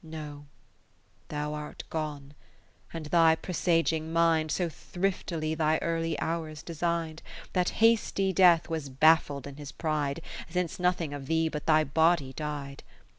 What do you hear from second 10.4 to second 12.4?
Since nothing of thee but thy body